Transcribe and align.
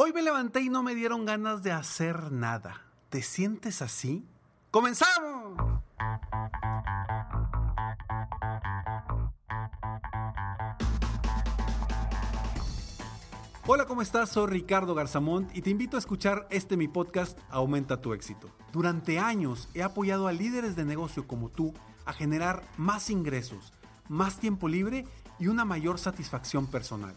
Hoy 0.00 0.12
me 0.12 0.22
levanté 0.22 0.60
y 0.60 0.68
no 0.68 0.84
me 0.84 0.94
dieron 0.94 1.24
ganas 1.24 1.64
de 1.64 1.72
hacer 1.72 2.30
nada. 2.30 2.82
¿Te 3.08 3.20
sientes 3.20 3.82
así? 3.82 4.24
¡Comenzamos! 4.70 5.58
Hola, 13.66 13.86
¿cómo 13.86 14.02
estás? 14.02 14.28
Soy 14.28 14.46
Ricardo 14.46 14.94
Garzamont 14.94 15.50
y 15.52 15.62
te 15.62 15.70
invito 15.70 15.96
a 15.96 15.98
escuchar 15.98 16.46
este 16.50 16.76
mi 16.76 16.86
podcast 16.86 17.36
Aumenta 17.50 18.00
tu 18.00 18.12
éxito. 18.14 18.48
Durante 18.72 19.18
años 19.18 19.68
he 19.74 19.82
apoyado 19.82 20.28
a 20.28 20.32
líderes 20.32 20.76
de 20.76 20.84
negocio 20.84 21.26
como 21.26 21.48
tú 21.48 21.74
a 22.04 22.12
generar 22.12 22.62
más 22.76 23.10
ingresos, 23.10 23.72
más 24.08 24.38
tiempo 24.38 24.68
libre 24.68 25.06
y 25.40 25.48
una 25.48 25.64
mayor 25.64 25.98
satisfacción 25.98 26.68
personal. 26.68 27.16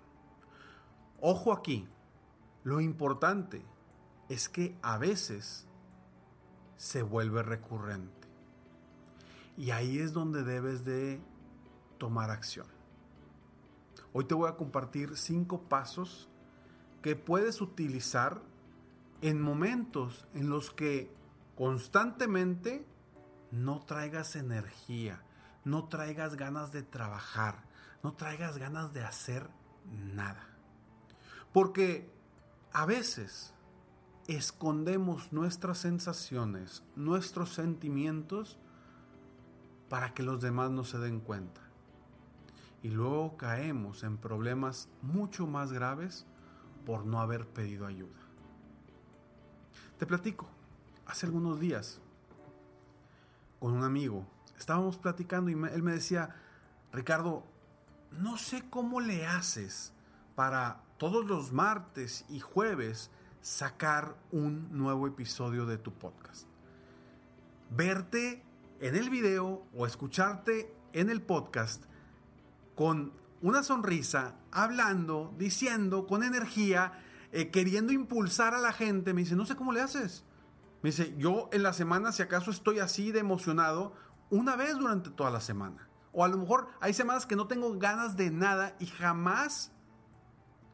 Ojo 1.23 1.53
aquí, 1.53 1.87
lo 2.63 2.81
importante 2.81 3.63
es 4.27 4.49
que 4.49 4.75
a 4.81 4.97
veces 4.97 5.67
se 6.77 7.03
vuelve 7.03 7.43
recurrente. 7.43 8.27
Y 9.55 9.69
ahí 9.69 9.99
es 9.99 10.13
donde 10.13 10.41
debes 10.41 10.83
de 10.83 11.21
tomar 11.99 12.31
acción. 12.31 12.65
Hoy 14.13 14.25
te 14.25 14.33
voy 14.33 14.49
a 14.49 14.55
compartir 14.55 15.15
cinco 15.15 15.61
pasos 15.61 16.27
que 17.03 17.15
puedes 17.15 17.61
utilizar 17.61 18.41
en 19.21 19.39
momentos 19.39 20.27
en 20.33 20.49
los 20.49 20.71
que 20.71 21.13
constantemente 21.55 22.83
no 23.51 23.81
traigas 23.85 24.35
energía, 24.35 25.21
no 25.65 25.87
traigas 25.87 26.35
ganas 26.35 26.71
de 26.71 26.81
trabajar, 26.81 27.63
no 28.01 28.13
traigas 28.13 28.57
ganas 28.57 28.91
de 28.91 29.03
hacer 29.03 29.47
nada. 29.85 30.50
Porque 31.53 32.09
a 32.71 32.85
veces 32.85 33.53
escondemos 34.27 35.33
nuestras 35.33 35.79
sensaciones, 35.79 36.83
nuestros 36.95 37.53
sentimientos, 37.53 38.57
para 39.89 40.13
que 40.13 40.23
los 40.23 40.39
demás 40.39 40.71
no 40.71 40.85
se 40.85 40.99
den 40.99 41.19
cuenta. 41.19 41.61
Y 42.81 42.89
luego 42.89 43.35
caemos 43.35 44.03
en 44.03 44.17
problemas 44.17 44.87
mucho 45.01 45.45
más 45.47 45.73
graves 45.73 46.25
por 46.85 47.05
no 47.05 47.19
haber 47.19 47.45
pedido 47.45 47.85
ayuda. 47.85 48.17
Te 49.99 50.05
platico, 50.05 50.47
hace 51.05 51.25
algunos 51.25 51.59
días, 51.59 51.99
con 53.59 53.73
un 53.73 53.83
amigo, 53.83 54.25
estábamos 54.57 54.97
platicando 54.97 55.51
y 55.51 55.53
él 55.53 55.83
me 55.83 55.91
decía, 55.91 56.35
Ricardo, 56.91 57.43
no 58.11 58.37
sé 58.37 58.63
cómo 58.69 58.99
le 58.99 59.27
haces 59.27 59.93
para 60.35 60.81
todos 61.01 61.25
los 61.25 61.51
martes 61.51 62.25
y 62.29 62.39
jueves 62.39 63.09
sacar 63.41 64.15
un 64.31 64.67
nuevo 64.71 65.07
episodio 65.07 65.65
de 65.65 65.79
tu 65.79 65.91
podcast. 65.91 66.45
Verte 67.71 68.45
en 68.79 68.95
el 68.95 69.09
video 69.09 69.65
o 69.75 69.87
escucharte 69.87 70.71
en 70.93 71.09
el 71.09 71.23
podcast 71.23 71.85
con 72.75 73.13
una 73.41 73.63
sonrisa, 73.63 74.35
hablando, 74.51 75.33
diciendo, 75.39 76.05
con 76.05 76.21
energía, 76.21 76.93
eh, 77.31 77.49
queriendo 77.49 77.93
impulsar 77.93 78.53
a 78.53 78.59
la 78.59 78.71
gente. 78.71 79.15
Me 79.15 79.21
dice, 79.21 79.35
no 79.35 79.47
sé 79.47 79.55
cómo 79.55 79.71
le 79.71 79.81
haces. 79.81 80.23
Me 80.83 80.91
dice, 80.91 81.15
yo 81.17 81.49
en 81.51 81.63
la 81.63 81.73
semana, 81.73 82.11
si 82.11 82.21
acaso 82.21 82.51
estoy 82.51 82.77
así 82.77 83.11
de 83.11 83.21
emocionado, 83.21 83.95
una 84.29 84.55
vez 84.55 84.77
durante 84.77 85.09
toda 85.09 85.31
la 85.31 85.41
semana. 85.41 85.89
O 86.11 86.23
a 86.23 86.27
lo 86.27 86.37
mejor 86.37 86.67
hay 86.79 86.93
semanas 86.93 87.25
que 87.25 87.35
no 87.35 87.47
tengo 87.47 87.75
ganas 87.79 88.17
de 88.17 88.29
nada 88.29 88.75
y 88.77 88.85
jamás 88.85 89.71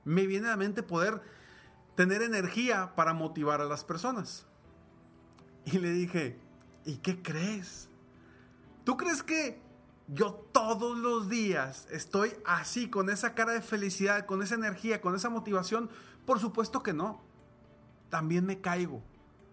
me 0.07 0.25
viene 0.25 0.47
a 0.47 0.51
la 0.51 0.57
mente 0.57 0.83
poder 0.83 1.21
tener 1.95 2.21
energía 2.21 2.95
para 2.95 3.13
motivar 3.13 3.59
a 3.59 3.65
las 3.65 3.83
personas. 3.83 4.45
Y 5.65 5.79
le 5.79 5.91
dije, 5.91 6.39
¿y 6.85 6.97
qué 6.97 7.21
crees? 7.21 7.89
¿Tú 8.85 8.95
crees 8.95 9.21
que 9.21 9.61
yo 10.07 10.33
todos 10.53 10.97
los 10.97 11.27
días 11.27 11.87
estoy 11.91 12.31
así, 12.45 12.89
con 12.89 13.09
esa 13.09 13.35
cara 13.35 13.51
de 13.51 13.61
felicidad, 13.61 14.25
con 14.25 14.41
esa 14.41 14.55
energía, 14.55 15.01
con 15.01 15.13
esa 15.13 15.29
motivación? 15.29 15.89
Por 16.25 16.39
supuesto 16.39 16.81
que 16.81 16.93
no. 16.93 17.21
También 18.09 18.45
me 18.45 18.61
caigo, 18.61 19.03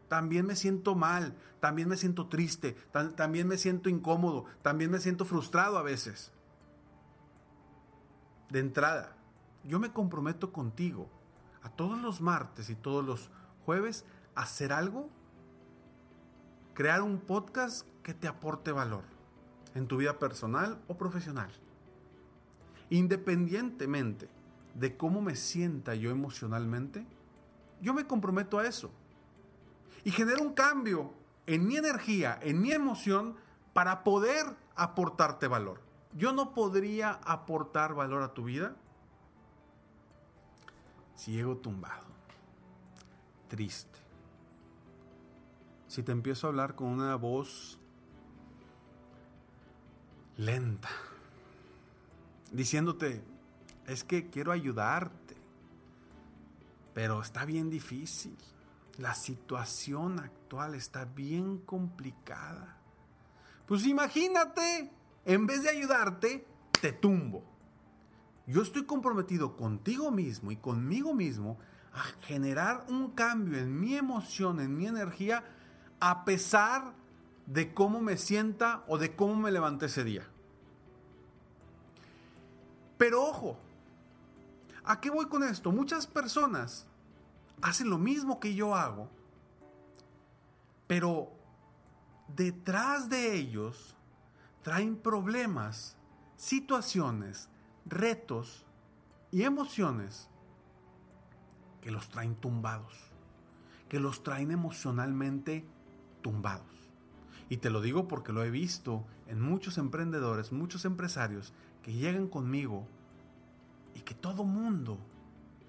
también 0.09 0.47
me 0.47 0.55
siento 0.55 0.95
mal, 0.95 1.37
también 1.59 1.89
me 1.89 1.97
siento 1.97 2.29
triste, 2.29 2.77
también 3.17 3.49
me 3.49 3.59
siento 3.59 3.89
incómodo, 3.89 4.45
también 4.63 4.93
me 4.93 5.01
siento 5.01 5.25
frustrado 5.25 5.79
a 5.79 5.83
veces. 5.83 6.31
De 8.51 8.61
entrada, 8.61 9.17
yo 9.65 9.79
me 9.79 9.93
comprometo 9.93 10.53
contigo 10.53 11.09
a 11.63 11.71
todos 11.71 11.99
los 11.99 12.21
martes 12.21 12.69
y 12.71 12.75
todos 12.75 13.05
los 13.05 13.31
jueves 13.65 14.05
a 14.35 14.43
hacer 14.43 14.73
algo, 14.73 15.09
crear 16.75 17.03
un 17.03 17.19
podcast 17.19 17.87
que 18.03 18.15
te 18.15 18.29
aporte 18.29 18.73
valor 18.73 19.05
en 19.75 19.89
tu 19.89 19.97
vida 19.97 20.19
personal 20.19 20.81
o 20.89 20.97
profesional. 20.97 21.51
Independientemente 22.91 24.29
de 24.75 24.97
cómo 24.97 25.23
me 25.23 25.37
sienta 25.37 25.95
yo 25.95 26.11
emocionalmente, 26.11 27.07
yo 27.81 27.95
me 27.95 28.07
comprometo 28.07 28.59
a 28.59 28.67
eso. 28.67 28.91
Y 30.05 30.11
genero 30.11 30.43
un 30.43 30.53
cambio 30.53 31.15
en 31.47 31.67
mi 31.67 31.77
energía, 31.77 32.39
en 32.43 32.61
mi 32.61 32.73
emoción, 32.73 33.37
para 33.73 34.05
poder 34.05 34.45
aportarte 34.77 35.49
valor. 35.49 35.81
Yo 36.13 36.33
no 36.33 36.55
podría 36.55 37.13
aportar 37.25 37.95
valor 37.95 38.23
a 38.23 38.35
tu 38.35 38.45
vida 38.45 38.77
ciego 41.17 41.57
tumbado, 41.57 42.07
triste. 43.49 43.99
Si 45.89 46.03
te 46.03 46.13
empiezo 46.13 46.47
a 46.47 46.51
hablar 46.51 46.75
con 46.75 46.89
una 46.89 47.15
voz 47.17 47.79
lenta, 50.37 50.89
diciéndote, 52.51 53.23
es 53.87 54.03
que 54.03 54.29
quiero 54.31 54.53
ayudarte, 54.53 55.37
pero 56.95 57.21
está 57.21 57.45
bien 57.45 57.71
difícil. 57.71 58.37
La 58.99 59.15
situación 59.15 60.21
actual 60.21 60.75
está 60.75 61.05
bien 61.05 61.59
complicada. 61.59 62.77
Pues 63.67 63.87
imagínate, 63.87 64.91
en 65.25 65.47
vez 65.47 65.63
de 65.63 65.71
ayudarte, 65.71 66.47
te 66.81 66.93
tumbo. 66.93 67.54
Yo 68.47 68.63
estoy 68.63 68.85
comprometido 68.85 69.57
contigo 69.57 70.11
mismo 70.11 70.53
y 70.53 70.57
conmigo 70.57 71.15
mismo 71.15 71.59
a 71.93 72.03
generar 72.27 72.85
un 72.89 73.13
cambio 73.13 73.59
en 73.59 73.81
mi 73.81 73.97
emoción, 73.97 74.61
en 74.61 74.77
mi 74.77 74.87
energía, 74.87 75.45
a 76.01 76.25
pesar 76.25 76.93
de 77.47 77.73
cómo 77.73 78.01
me 78.01 78.17
sienta 78.17 78.85
o 78.89 78.99
de 78.99 79.17
cómo 79.17 79.37
me 79.37 79.53
levanté 79.53 79.87
ese 79.87 80.05
día. 80.05 80.27
Pero 82.99 83.23
ojo, 83.23 83.59
¿a 84.85 85.01
qué 85.01 85.11
voy 85.11 85.27
con 85.27 85.43
esto? 85.43 85.73
Muchas 85.73 86.07
personas 86.07 86.87
hacen 87.63 87.89
lo 87.89 87.99
mismo 87.99 88.41
que 88.41 88.55
yo 88.55 88.75
hago, 88.75 89.09
pero 90.87 91.33
detrás 92.29 93.09
de 93.09 93.35
ellos 93.37 93.97
traen 94.63 94.97
problemas, 94.97 95.97
situaciones, 96.37 97.49
retos 97.87 98.67
y 99.31 99.43
emociones 99.43 100.29
que 101.81 101.91
los 101.91 102.09
traen 102.09 102.35
tumbados, 102.35 102.95
que 103.89 104.01
los 104.01 104.23
traen 104.23 104.51
emocionalmente 104.51 105.67
tumbados. 106.23 106.91
Y 107.49 107.59
te 107.59 107.71
lo 107.71 107.81
digo 107.81 108.09
porque 108.09 108.33
lo 108.33 108.43
he 108.43 108.51
visto 108.51 109.05
en 109.27 109.41
muchos 109.41 109.77
emprendedores, 109.77 110.53
muchos 110.53 110.85
empresarios 110.85 111.53
que 111.83 111.93
llegan 111.93 112.29
conmigo 112.29 112.87
y 113.95 114.01
que 114.01 114.15
todo 114.15 114.45
mundo 114.45 114.99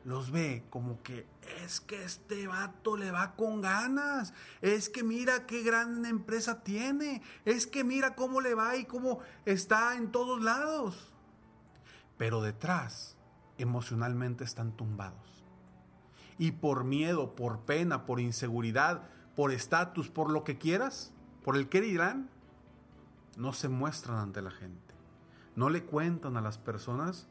los 0.06 0.32
ve 0.32 0.64
como 0.70 1.02
que 1.02 1.26
es 1.64 1.82
que 1.82 2.04
este 2.04 2.48
vato 2.48 2.96
le 2.96 3.12
va 3.12 3.36
con 3.36 3.60
ganas, 3.60 4.34
es 4.62 4.88
que 4.88 5.04
mira 5.04 5.48
qué 5.48 5.64
gran 5.64 6.06
empresa 6.06 6.64
tiene, 6.64 7.24
es 7.44 7.68
que 7.68 7.84
mira 7.84 8.16
cómo 8.16 8.40
le 8.40 8.54
va 8.54 8.78
y 8.78 8.86
cómo 8.86 9.20
está 9.46 9.98
en 9.98 10.12
todos 10.12 10.42
lados 10.42 11.15
pero 12.18 12.42
detrás 12.42 13.18
emocionalmente 13.58 14.44
están 14.44 14.72
tumbados. 14.72 15.44
y 16.38 16.52
por 16.52 16.84
miedo, 16.84 17.34
por 17.34 17.62
pena, 17.62 18.06
por 18.06 18.20
inseguridad, 18.20 19.04
por 19.36 19.52
estatus, 19.52 20.10
por 20.10 20.30
lo 20.30 20.44
que 20.44 20.58
quieras, 20.58 21.14
por 21.44 21.56
el 21.56 21.70
que 21.70 21.80
dirán, 21.80 22.30
no 23.38 23.54
se 23.54 23.70
muestran 23.70 24.18
ante 24.18 24.42
la 24.42 24.52
gente. 24.52 24.94
No 25.56 25.70
le 25.70 25.84
cuentan 25.84 26.36
a 26.36 26.42
las 26.42 26.58
personas 26.58 27.28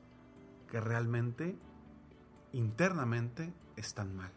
que 0.70 0.80
realmente, 0.80 1.58
internamente, 2.52 3.52
están 3.76 4.16
mal. 4.16 4.32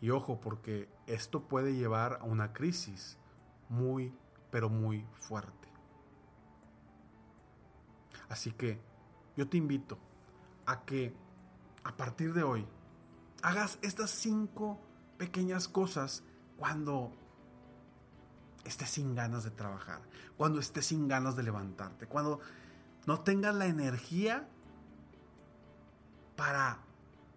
Y 0.00 0.10
ojo, 0.10 0.40
porque 0.40 0.88
esto 1.06 1.48
puede 1.48 1.74
llevar 1.74 2.18
a 2.20 2.24
una 2.24 2.52
crisis 2.52 3.18
muy, 3.68 4.14
pero 4.50 4.68
muy 4.68 5.06
fuerte. 5.14 5.65
Así 8.28 8.52
que 8.52 8.80
yo 9.36 9.48
te 9.48 9.56
invito 9.56 9.98
a 10.66 10.84
que 10.84 11.14
a 11.84 11.96
partir 11.96 12.32
de 12.32 12.42
hoy 12.42 12.66
hagas 13.42 13.78
estas 13.82 14.10
cinco 14.10 14.80
pequeñas 15.18 15.68
cosas 15.68 16.24
cuando 16.56 17.12
estés 18.64 18.90
sin 18.90 19.14
ganas 19.14 19.44
de 19.44 19.50
trabajar, 19.50 20.02
cuando 20.36 20.58
estés 20.58 20.86
sin 20.86 21.06
ganas 21.06 21.36
de 21.36 21.44
levantarte, 21.44 22.06
cuando 22.06 22.40
no 23.06 23.20
tengas 23.20 23.54
la 23.54 23.66
energía 23.66 24.48
para 26.34 26.80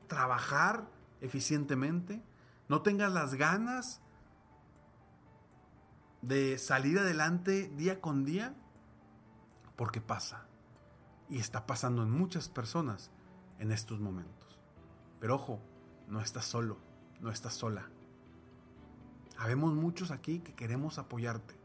trabajar 0.08 0.88
eficientemente, 1.22 2.24
no 2.68 2.82
tengas 2.82 3.12
las 3.12 3.36
ganas 3.36 4.02
de 6.22 6.58
salir 6.58 7.00
adelante 7.00 7.72
día 7.76 8.02
con 8.02 8.26
día, 8.26 8.54
porque 9.76 10.02
pasa. 10.02 10.49
Y 11.30 11.38
está 11.38 11.66
pasando 11.66 12.04
en 12.04 12.12
muchas 12.12 12.50
personas 12.50 13.12
en 13.60 13.72
estos 13.72 14.00
momentos. 14.00 14.60
Pero 15.20 15.36
ojo, 15.36 15.62
no 16.08 16.22
estás 16.22 16.46
solo, 16.46 16.78
no 17.22 17.30
estás 17.30 17.54
sola. 17.54 17.90
Habemos 19.38 19.74
muchos 19.74 20.12
aquí 20.12 20.40
que 20.40 20.54
queremos 20.54 20.98
apoyarte. 20.98 21.56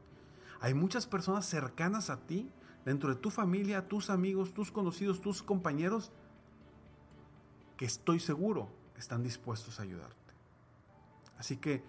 Hay 0.60 0.74
muchas 0.74 1.06
personas 1.06 1.46
cercanas 1.46 2.10
a 2.10 2.26
ti, 2.26 2.50
dentro 2.84 3.08
de 3.10 3.20
tu 3.20 3.30
familia, 3.30 3.88
tus 3.88 4.10
amigos, 4.10 4.54
tus 4.54 4.70
conocidos, 4.70 5.20
tus 5.20 5.42
compañeros, 5.42 6.12
que 7.76 7.84
estoy 7.84 8.20
seguro 8.20 8.68
están 8.96 9.22
dispuestos 9.22 9.80
a 9.80 9.82
ayudarte. 9.82 10.34
Así 11.38 11.56
que 11.56 11.82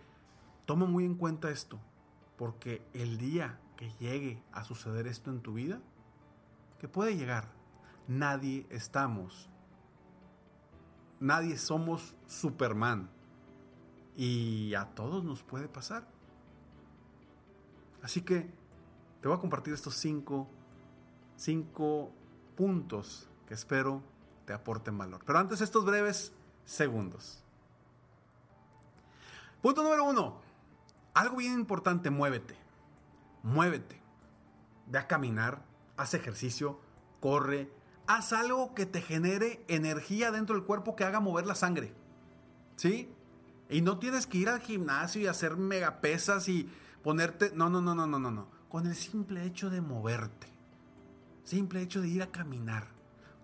toma 0.65 0.85
muy 0.85 1.05
en 1.05 1.15
cuenta 1.15 1.51
esto, 1.51 1.79
porque 2.37 2.85
el 2.93 3.17
día 3.17 3.59
que 3.77 3.91
llegue 3.99 4.41
a 4.51 4.63
suceder 4.63 5.07
esto 5.07 5.29
en 5.29 5.41
tu 5.41 5.53
vida, 5.53 5.79
que 6.79 6.87
puede 6.87 7.15
llegar, 7.15 7.54
nadie 8.07 8.65
estamos, 8.69 9.49
nadie 11.19 11.57
somos 11.57 12.15
Superman. 12.27 13.09
Y 14.17 14.73
a 14.75 14.85
todos 14.95 15.25
nos 15.25 15.43
puede 15.43 15.67
pasar. 15.67 16.07
Así 18.01 18.21
que 18.21 18.49
te 19.21 19.27
voy 19.27 19.37
a 19.37 19.41
compartir 19.41 19.73
estos 19.73 19.95
cinco, 19.95 20.47
cinco 21.35 22.13
puntos 22.55 23.29
que 23.47 23.53
espero 23.53 24.01
te 24.45 24.53
aporten 24.53 24.97
valor. 24.97 25.23
Pero 25.25 25.39
antes 25.39 25.59
estos 25.59 25.85
breves 25.85 26.31
segundos. 26.63 27.43
Punto 29.61 29.83
número 29.83 30.05
uno. 30.05 30.39
Algo 31.13 31.37
bien 31.37 31.53
importante, 31.53 32.09
muévete. 32.09 32.55
Muévete. 33.43 33.99
Ve 34.87 34.99
a 34.99 35.07
caminar, 35.07 35.65
haz 35.97 36.13
ejercicio, 36.13 36.79
corre, 37.19 37.71
haz 38.07 38.33
algo 38.33 38.73
que 38.73 38.85
te 38.85 39.01
genere 39.01 39.63
energía 39.67 40.31
dentro 40.31 40.55
del 40.55 40.65
cuerpo 40.65 40.95
que 40.95 41.03
haga 41.03 41.19
mover 41.19 41.45
la 41.45 41.55
sangre. 41.55 41.93
¿Sí? 42.75 43.09
Y 43.69 43.81
no 43.81 43.97
tienes 43.97 44.27
que 44.27 44.37
ir 44.37 44.49
al 44.49 44.59
gimnasio 44.59 45.21
y 45.21 45.27
hacer 45.27 45.57
megapesas 45.57 46.47
y 46.49 46.69
ponerte. 47.03 47.51
No, 47.55 47.69
no, 47.69 47.81
no, 47.81 47.95
no, 47.95 48.05
no, 48.05 48.19
no, 48.19 48.31
no. 48.31 48.47
Con 48.69 48.85
el 48.85 48.95
simple 48.95 49.45
hecho 49.45 49.69
de 49.69 49.81
moverte. 49.81 50.47
Simple 51.43 51.81
hecho 51.81 52.01
de 52.01 52.07
ir 52.07 52.21
a 52.21 52.31
caminar. 52.31 52.87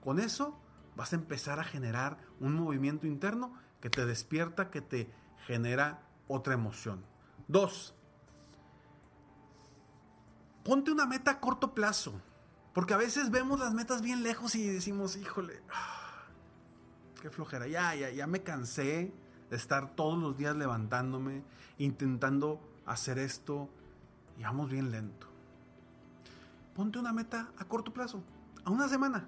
Con 0.04 0.20
eso 0.20 0.60
vas 0.96 1.14
a 1.14 1.16
empezar 1.16 1.60
a 1.60 1.64
generar 1.64 2.18
un 2.40 2.56
movimiento 2.56 3.08
interno 3.08 3.54
que 3.80 3.90
te 3.90 4.06
despierta, 4.06 4.70
que 4.70 4.82
te 4.82 5.12
genera 5.46 6.04
otra 6.28 6.54
emoción. 6.54 7.04
Dos, 7.48 7.96
ponte 10.64 10.92
una 10.92 11.06
meta 11.06 11.32
a 11.32 11.40
corto 11.40 11.74
plazo. 11.74 12.22
Porque 12.74 12.94
a 12.94 12.98
veces 12.98 13.32
vemos 13.32 13.60
las 13.60 13.74
metas 13.74 14.02
bien 14.02 14.24
lejos 14.24 14.56
y 14.56 14.68
decimos, 14.68 15.16
híjole, 15.18 15.62
qué 17.22 17.30
flojera, 17.30 17.68
ya, 17.68 17.94
ya, 17.96 18.10
ya 18.10 18.28
me 18.28 18.44
cansé 18.44 19.14
de 19.50 19.56
estar 19.56 19.96
todos 19.96 20.18
los 20.18 20.38
días 20.38 20.56
levantándome, 20.56 21.44
intentando 21.78 22.62
hacer 22.86 23.20
esto 23.20 23.70
y 24.38 24.44
vamos 24.44 24.70
bien 24.70 24.92
lento. 24.92 25.28
Ponte 26.76 27.00
una 27.00 27.12
meta 27.12 27.52
a 27.58 27.66
corto 27.66 27.94
plazo, 27.94 28.24
a 28.64 28.72
una 28.72 28.88
semana. 28.88 29.28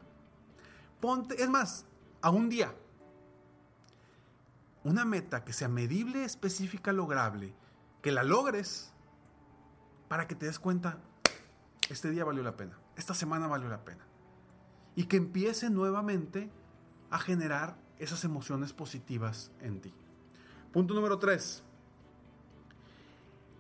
Ponte, 1.02 1.42
es 1.42 1.50
más, 1.50 1.86
a 2.22 2.30
un 2.30 2.48
día. 2.48 2.74
Una 4.86 5.06
meta 5.06 5.44
que 5.44 5.54
sea 5.54 5.68
medible, 5.68 6.24
específica, 6.24 6.94
lograble, 6.94 7.54
que 8.02 8.12
la 8.12 8.24
logres 8.24 8.94
para 10.08 10.28
que 10.28 10.36
te 10.36 10.46
des 10.46 10.60
cuenta, 10.60 11.00
este 11.90 12.12
día 12.12 12.24
valió 12.24 12.44
la 12.44 12.56
pena, 12.56 12.78
esta 12.96 13.14
semana 13.14 13.48
valió 13.48 13.70
la 13.70 13.84
pena. 13.84 14.06
Y 14.96 15.06
que 15.06 15.18
empiece 15.18 15.70
nuevamente 15.70 16.52
a 17.10 17.20
generar 17.20 17.78
esas 18.00 18.24
emociones 18.24 18.74
positivas 18.74 19.52
en 19.60 19.82
ti. 19.82 19.94
Punto 20.72 20.94
número 20.94 21.20
tres. 21.20 21.64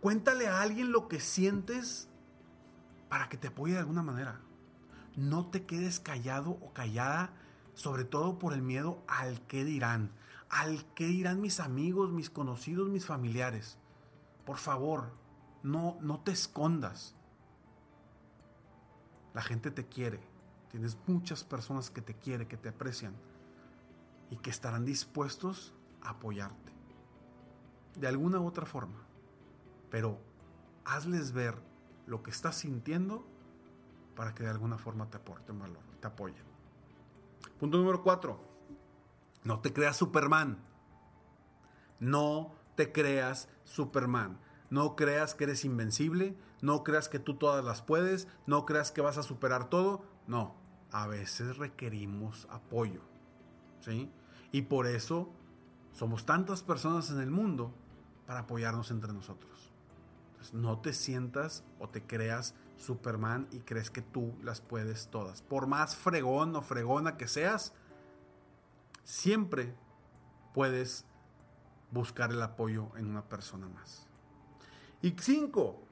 Cuéntale 0.01 0.47
a 0.47 0.61
alguien 0.61 0.91
lo 0.91 1.07
que 1.07 1.19
sientes 1.19 2.09
para 3.09 3.29
que 3.29 3.37
te 3.37 3.47
apoye 3.47 3.73
de 3.73 3.79
alguna 3.79 4.03
manera. 4.03 4.41
No 5.15 5.47
te 5.47 5.65
quedes 5.65 5.99
callado 5.99 6.51
o 6.51 6.73
callada, 6.73 7.33
sobre 7.75 8.03
todo 8.03 8.39
por 8.39 8.53
el 8.53 8.61
miedo 8.61 9.03
al 9.07 9.39
que 9.47 9.63
dirán. 9.63 10.11
Al 10.49 10.83
que 10.93 11.05
dirán 11.05 11.39
mis 11.39 11.59
amigos, 11.59 12.11
mis 12.11 12.29
conocidos, 12.29 12.89
mis 12.89 13.05
familiares. 13.05 13.77
Por 14.45 14.57
favor, 14.57 15.13
no, 15.61 15.97
no 16.01 16.19
te 16.19 16.31
escondas. 16.31 17.15
La 19.33 19.41
gente 19.41 19.71
te 19.71 19.85
quiere. 19.87 20.19
Tienes 20.69 20.97
muchas 21.07 21.43
personas 21.43 21.89
que 21.89 22.01
te 22.01 22.15
quieren, 22.15 22.47
que 22.47 22.57
te 22.57 22.69
aprecian 22.69 23.13
y 24.29 24.37
que 24.37 24.49
estarán 24.49 24.85
dispuestos 24.85 25.73
a 26.01 26.11
apoyarte 26.11 26.73
de 27.95 28.07
alguna 28.07 28.39
u 28.39 28.47
otra 28.47 28.65
forma. 28.65 28.99
Pero 29.89 30.17
hazles 30.85 31.31
ver 31.31 31.55
lo 32.05 32.23
que 32.23 32.31
estás 32.31 32.55
sintiendo 32.55 33.25
para 34.15 34.33
que 34.33 34.43
de 34.43 34.49
alguna 34.49 34.77
forma 34.77 35.09
te 35.09 35.17
aporten 35.17 35.59
valor, 35.59 35.83
te 35.99 36.07
apoyen. 36.07 36.43
Punto 37.59 37.77
número 37.77 38.03
cuatro. 38.03 38.39
No 39.43 39.59
te 39.59 39.73
creas 39.73 39.97
Superman. 39.97 40.57
No 41.99 42.55
te 42.75 42.91
creas 42.91 43.49
Superman. 43.63 44.39
No 44.69 44.95
creas 44.95 45.35
que 45.35 45.45
eres 45.45 45.65
invencible. 45.65 46.35
No 46.63 46.81
creas 46.85 47.09
que 47.09 47.19
tú 47.19 47.35
todas 47.35 47.63
las 47.65 47.81
puedes. 47.81 48.29
No 48.47 48.65
creas 48.65 48.93
que 48.93 49.01
vas 49.01 49.17
a 49.17 49.23
superar 49.23 49.69
todo. 49.69 50.01
No. 50.27 50.55
A 50.93 51.07
veces 51.07 51.57
requerimos 51.57 52.47
apoyo. 52.49 53.01
¿Sí? 53.81 54.09
Y 54.53 54.61
por 54.61 54.87
eso 54.87 55.29
somos 55.91 56.25
tantas 56.25 56.63
personas 56.63 57.09
en 57.09 57.19
el 57.19 57.29
mundo 57.29 57.73
para 58.25 58.39
apoyarnos 58.39 58.91
entre 58.91 59.11
nosotros. 59.11 59.73
No 60.53 60.79
te 60.79 60.93
sientas 60.93 61.65
o 61.79 61.89
te 61.89 62.01
creas 62.01 62.55
Superman 62.77 63.49
y 63.51 63.59
crees 63.59 63.89
que 63.89 64.01
tú 64.01 64.33
las 64.41 64.61
puedes 64.61 65.07
todas. 65.07 65.41
Por 65.41 65.67
más 65.67 65.97
fregón 65.97 66.55
o 66.55 66.61
fregona 66.61 67.17
que 67.17 67.27
seas, 67.27 67.73
siempre 69.03 69.75
puedes 70.53 71.05
buscar 71.91 72.31
el 72.31 72.41
apoyo 72.41 72.87
en 72.95 73.07
una 73.07 73.27
persona 73.27 73.67
más. 73.67 74.07
Y 75.01 75.13
cinco, 75.19 75.83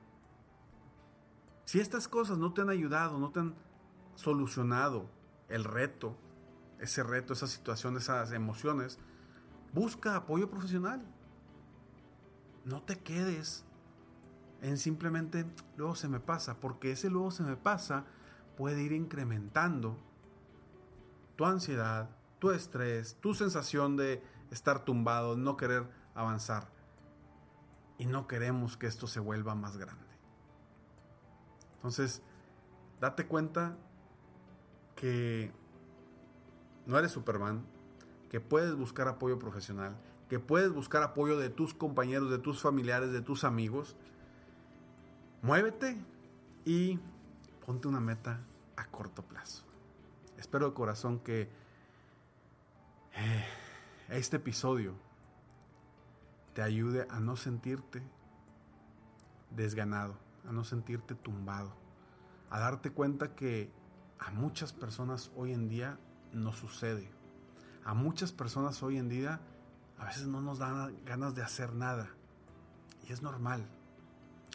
si 1.71 1.79
estas 1.79 2.09
cosas 2.09 2.37
no 2.37 2.51
te 2.51 2.59
han 2.59 2.69
ayudado, 2.69 3.17
no 3.17 3.31
te 3.31 3.39
han 3.39 3.55
solucionado 4.15 5.09
el 5.47 5.63
reto, 5.63 6.17
ese 6.79 7.01
reto, 7.01 7.31
esa 7.31 7.47
situación, 7.47 7.95
esas 7.95 8.33
emociones, 8.33 8.99
busca 9.71 10.17
apoyo 10.17 10.49
profesional 10.49 11.01
no 12.65 12.83
te 12.83 12.99
quedes 12.99 13.63
en 14.61 14.77
simplemente 14.77 15.45
luego 15.77 15.95
se 15.95 16.09
me 16.09 16.19
pasa, 16.19 16.59
porque 16.59 16.91
ese 16.91 17.09
luego 17.09 17.31
se 17.31 17.43
me 17.43 17.55
pasa 17.55 18.03
puede 18.57 18.83
ir 18.83 18.91
incrementando 18.91 19.97
tu 21.37 21.45
ansiedad, 21.45 22.09
tu 22.39 22.51
estrés, 22.51 23.15
tu 23.21 23.33
sensación 23.33 23.95
de 23.95 24.21
estar 24.51 24.83
tumbado, 24.83 25.37
no 25.37 25.55
querer 25.55 25.89
avanzar. 26.15 26.67
Y 27.97 28.07
no 28.07 28.27
queremos 28.27 28.75
que 28.75 28.87
esto 28.87 29.07
se 29.07 29.21
vuelva 29.21 29.55
más 29.55 29.77
grande. 29.77 30.10
Entonces, 31.81 32.21
date 32.99 33.25
cuenta 33.25 33.75
que 34.95 35.51
no 36.85 36.99
eres 36.99 37.11
Superman, 37.11 37.65
que 38.29 38.39
puedes 38.39 38.75
buscar 38.75 39.07
apoyo 39.07 39.39
profesional, 39.39 39.95
que 40.29 40.39
puedes 40.39 40.71
buscar 40.71 41.01
apoyo 41.01 41.39
de 41.39 41.49
tus 41.49 41.73
compañeros, 41.73 42.29
de 42.29 42.37
tus 42.37 42.61
familiares, 42.61 43.11
de 43.11 43.21
tus 43.21 43.43
amigos. 43.43 43.95
Muévete 45.41 45.97
y 46.63 46.99
ponte 47.65 47.87
una 47.87 47.99
meta 47.99 48.41
a 48.75 48.85
corto 48.85 49.23
plazo. 49.23 49.63
Espero 50.37 50.67
de 50.67 50.73
corazón 50.75 51.19
que 51.19 51.49
eh, 53.15 53.45
este 54.09 54.37
episodio 54.37 54.93
te 56.53 56.61
ayude 56.61 57.07
a 57.09 57.19
no 57.19 57.35
sentirte 57.35 58.03
desganado, 59.49 60.15
a 60.47 60.51
no 60.51 60.63
sentirte 60.63 61.15
tumbado, 61.15 61.73
a 62.49 62.59
darte 62.59 62.91
cuenta 62.91 63.35
que 63.35 63.71
a 64.19 64.31
muchas 64.31 64.73
personas 64.73 65.31
hoy 65.35 65.53
en 65.53 65.67
día 65.67 65.99
no 66.33 66.53
sucede. 66.53 67.09
A 67.83 67.93
muchas 67.93 68.31
personas 68.31 68.81
hoy 68.83 68.97
en 68.97 69.09
día 69.09 69.41
a 69.97 70.05
veces 70.05 70.27
no 70.27 70.41
nos 70.41 70.59
dan 70.59 70.95
ganas 71.05 71.35
de 71.35 71.43
hacer 71.43 71.73
nada. 71.73 72.09
Y 73.07 73.11
es 73.11 73.21
normal. 73.21 73.67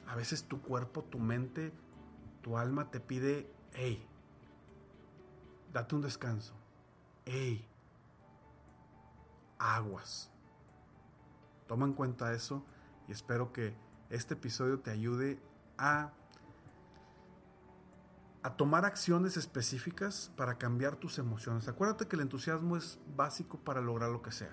A 0.06 0.14
veces 0.14 0.44
tu 0.44 0.60
cuerpo, 0.60 1.02
tu 1.02 1.18
mente, 1.18 1.72
tu 2.42 2.58
alma 2.58 2.90
te 2.90 3.00
pide, 3.00 3.50
hey, 3.72 4.06
date 5.72 5.94
un 5.94 6.02
descanso. 6.02 6.54
Hey, 7.24 7.68
aguas. 9.58 10.30
Toma 11.66 11.86
en 11.86 11.94
cuenta 11.94 12.32
eso 12.32 12.64
y 13.08 13.12
espero 13.12 13.52
que 13.52 13.74
este 14.10 14.34
episodio 14.34 14.78
te 14.80 14.90
ayude 14.90 15.40
a, 15.78 16.12
tomar 18.56 18.84
acciones 18.84 19.36
específicas 19.36 20.30
para 20.36 20.56
cambiar 20.56 20.96
tus 20.96 21.18
emociones. 21.18 21.66
Acuérdate 21.66 22.06
que 22.06 22.14
el 22.14 22.22
entusiasmo 22.22 22.76
es 22.76 23.00
básico 23.16 23.58
para 23.58 23.80
lograr 23.80 24.10
lo 24.10 24.22
que 24.22 24.30
sea. 24.30 24.52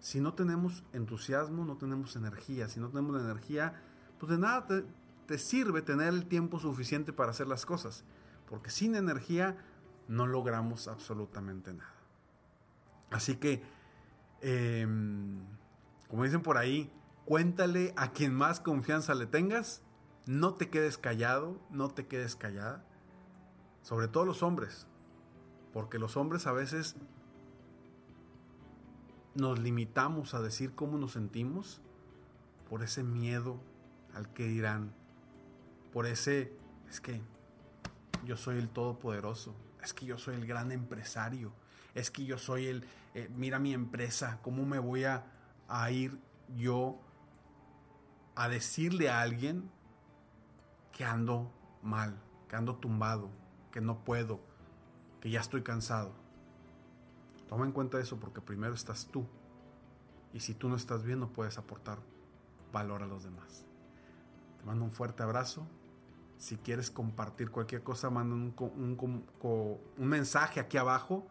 Si 0.00 0.18
no 0.18 0.32
tenemos 0.32 0.82
entusiasmo, 0.94 1.64
no 1.66 1.76
tenemos 1.76 2.16
energía. 2.16 2.68
Si 2.68 2.80
no 2.80 2.88
tenemos 2.88 3.20
energía, 3.20 3.82
pues 4.18 4.30
de 4.30 4.38
nada 4.38 4.66
te, 4.66 4.84
te 5.26 5.38
sirve 5.38 5.82
tener 5.82 6.08
el 6.08 6.26
tiempo 6.26 6.58
suficiente 6.58 7.12
para 7.12 7.32
hacer 7.32 7.48
las 7.48 7.66
cosas. 7.66 8.04
Porque 8.48 8.70
sin 8.70 8.94
energía 8.94 9.58
no 10.08 10.26
logramos 10.26 10.88
absolutamente 10.88 11.74
nada. 11.74 11.94
Así 13.10 13.36
que, 13.36 13.62
em, 14.40 15.38
como 16.08 16.24
dicen 16.24 16.40
por 16.40 16.56
ahí, 16.56 16.90
Cuéntale 17.24 17.94
a 17.96 18.12
quien 18.12 18.34
más 18.34 18.60
confianza 18.60 19.14
le 19.14 19.26
tengas. 19.26 19.82
No 20.26 20.54
te 20.54 20.70
quedes 20.70 20.98
callado, 20.98 21.60
no 21.70 21.88
te 21.88 22.06
quedes 22.06 22.36
callada. 22.36 22.84
Sobre 23.82 24.08
todo 24.08 24.24
los 24.24 24.42
hombres. 24.42 24.86
Porque 25.72 25.98
los 25.98 26.16
hombres 26.16 26.46
a 26.46 26.52
veces 26.52 26.96
nos 29.34 29.58
limitamos 29.58 30.34
a 30.34 30.40
decir 30.40 30.74
cómo 30.74 30.98
nos 30.98 31.12
sentimos 31.12 31.80
por 32.68 32.82
ese 32.82 33.02
miedo 33.02 33.60
al 34.14 34.32
que 34.32 34.46
dirán. 34.46 34.94
Por 35.92 36.06
ese, 36.06 36.52
es 36.88 37.00
que 37.00 37.20
yo 38.24 38.36
soy 38.36 38.58
el 38.58 38.68
todopoderoso. 38.68 39.54
Es 39.82 39.92
que 39.92 40.06
yo 40.06 40.18
soy 40.18 40.36
el 40.36 40.46
gran 40.46 40.70
empresario. 40.70 41.52
Es 41.94 42.10
que 42.10 42.24
yo 42.24 42.38
soy 42.38 42.66
el, 42.66 42.84
eh, 43.14 43.28
mira 43.34 43.58
mi 43.58 43.74
empresa, 43.74 44.38
¿cómo 44.42 44.64
me 44.64 44.78
voy 44.78 45.04
a, 45.04 45.24
a 45.68 45.90
ir 45.90 46.18
yo 46.56 47.00
a 48.34 48.48
decirle 48.48 49.10
a 49.10 49.20
alguien 49.20 49.70
que 50.92 51.04
ando 51.04 51.50
mal, 51.82 52.20
que 52.48 52.56
ando 52.56 52.76
tumbado, 52.76 53.30
que 53.70 53.80
no 53.80 54.04
puedo, 54.04 54.40
que 55.20 55.30
ya 55.30 55.40
estoy 55.40 55.62
cansado. 55.62 56.12
Toma 57.48 57.64
en 57.64 57.72
cuenta 57.72 57.98
eso 57.98 58.18
porque 58.20 58.40
primero 58.40 58.74
estás 58.74 59.06
tú. 59.06 59.26
Y 60.32 60.40
si 60.40 60.54
tú 60.54 60.68
no 60.68 60.76
estás 60.76 61.02
bien 61.02 61.20
no 61.20 61.32
puedes 61.32 61.58
aportar 61.58 61.98
valor 62.72 63.02
a 63.02 63.06
los 63.06 63.24
demás. 63.24 63.66
Te 64.58 64.64
mando 64.64 64.84
un 64.84 64.92
fuerte 64.92 65.22
abrazo. 65.22 65.66
Si 66.38 66.56
quieres 66.56 66.90
compartir 66.90 67.50
cualquier 67.50 67.82
cosa, 67.82 68.10
manda 68.10 68.34
un, 68.34 68.54
un, 68.58 69.26
un 69.98 70.08
mensaje 70.08 70.60
aquí 70.60 70.76
abajo 70.76 71.26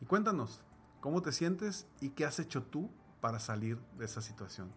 y 0.00 0.06
cuéntanos 0.06 0.62
cómo 1.00 1.22
te 1.22 1.32
sientes 1.32 1.86
y 2.00 2.10
qué 2.10 2.24
has 2.24 2.38
hecho 2.38 2.62
tú 2.62 2.90
para 3.20 3.38
salir 3.38 3.78
de 3.98 4.04
esa 4.04 4.22
situación. 4.22 4.70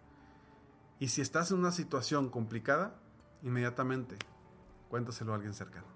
Y 1.00 1.10
si 1.10 1.22
estás 1.22 1.52
en 1.52 1.60
una 1.60 1.72
situación 1.72 2.30
complicada, 2.30 2.96
inmediatamente 3.44 4.18
cuéntaselo 4.90 5.32
a 5.32 5.36
alguien 5.36 5.54
cercano. 5.54 5.88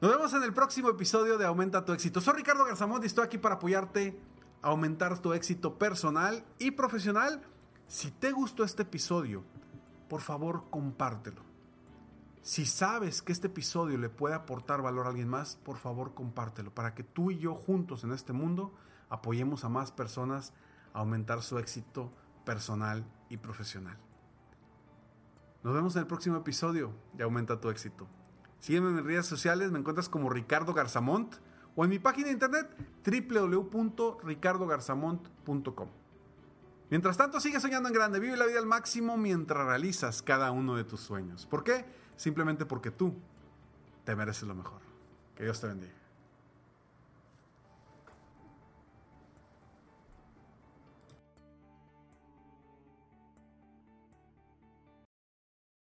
Nos 0.00 0.10
vemos 0.10 0.32
en 0.32 0.42
el 0.42 0.52
próximo 0.52 0.88
episodio 0.88 1.36
de 1.36 1.44
Aumenta 1.44 1.84
tu 1.84 1.92
éxito. 1.92 2.20
Soy 2.20 2.34
Ricardo 2.34 2.64
Garzamont 2.64 3.02
y 3.02 3.06
estoy 3.06 3.24
aquí 3.24 3.38
para 3.38 3.56
apoyarte 3.56 4.18
a 4.62 4.68
aumentar 4.68 5.18
tu 5.18 5.32
éxito 5.32 5.78
personal 5.78 6.44
y 6.58 6.70
profesional. 6.70 7.42
Si 7.86 8.10
te 8.10 8.32
gustó 8.32 8.64
este 8.64 8.82
episodio, 8.82 9.44
por 10.08 10.22
favor 10.22 10.64
compártelo. 10.70 11.42
Si 12.42 12.64
sabes 12.64 13.20
que 13.20 13.32
este 13.32 13.48
episodio 13.48 13.98
le 13.98 14.08
puede 14.08 14.34
aportar 14.34 14.80
valor 14.80 15.06
a 15.06 15.10
alguien 15.10 15.28
más, 15.28 15.56
por 15.56 15.76
favor 15.76 16.14
compártelo 16.14 16.74
para 16.74 16.94
que 16.94 17.04
tú 17.04 17.30
y 17.30 17.38
yo 17.38 17.54
juntos 17.54 18.02
en 18.02 18.12
este 18.12 18.32
mundo 18.32 18.72
apoyemos 19.10 19.64
a 19.64 19.68
más 19.68 19.92
personas 19.92 20.54
a 20.94 21.00
aumentar 21.00 21.42
su 21.42 21.58
éxito 21.58 22.10
personal 22.46 23.04
y 23.28 23.36
profesional. 23.36 23.98
Nos 25.62 25.74
vemos 25.74 25.94
en 25.96 26.00
el 26.00 26.06
próximo 26.06 26.38
episodio 26.38 26.94
de 27.12 27.24
Aumenta 27.24 27.60
tu 27.60 27.68
éxito. 27.68 28.06
Sígueme 28.60 28.88
en 28.88 28.94
mis 28.94 29.04
redes 29.04 29.26
sociales, 29.26 29.70
me 29.70 29.78
encuentras 29.78 30.08
como 30.08 30.30
Ricardo 30.30 30.72
Garzamont 30.72 31.34
o 31.76 31.84
en 31.84 31.90
mi 31.90 31.98
página 31.98 32.28
de 32.28 32.32
internet 32.32 32.66
www.ricardogarzamont.com. 33.04 35.88
Mientras 36.88 37.16
tanto, 37.16 37.40
sigue 37.40 37.60
soñando 37.60 37.88
en 37.88 37.94
grande, 37.94 38.20
vive 38.20 38.36
la 38.36 38.46
vida 38.46 38.58
al 38.58 38.66
máximo 38.66 39.16
mientras 39.16 39.64
realizas 39.66 40.22
cada 40.22 40.50
uno 40.50 40.76
de 40.76 40.84
tus 40.84 41.00
sueños. 41.00 41.46
¿Por 41.46 41.62
qué? 41.62 41.84
Simplemente 42.16 42.66
porque 42.66 42.90
tú 42.90 43.14
te 44.04 44.16
mereces 44.16 44.48
lo 44.48 44.54
mejor. 44.54 44.80
Que 45.36 45.44
Dios 45.44 45.60
te 45.60 45.68
bendiga. 45.68 45.99